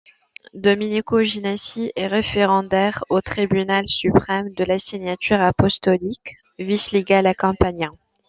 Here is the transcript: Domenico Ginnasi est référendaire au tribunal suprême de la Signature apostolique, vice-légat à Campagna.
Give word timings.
Domenico 0.55 1.21
Ginnasi 1.21 1.91
est 1.95 2.07
référendaire 2.07 3.03
au 3.09 3.21
tribunal 3.21 3.85
suprême 3.87 4.49
de 4.53 4.63
la 4.63 4.79
Signature 4.79 5.39
apostolique, 5.39 6.37
vice-légat 6.57 7.19
à 7.19 7.35
Campagna. 7.35 7.91